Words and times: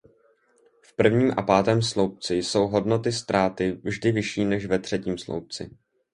V 0.81 0.95
prvním 0.95 1.33
a 1.37 1.41
pátém 1.41 1.81
sloupci 1.81 2.35
jsou 2.35 2.67
hodnoty 2.67 3.11
ztráty 3.11 3.71
vždy 3.83 4.11
vyšší 4.11 4.45
než 4.45 4.65
ve 4.65 4.79
třetím 4.79 5.17
sloupci. 5.17 5.69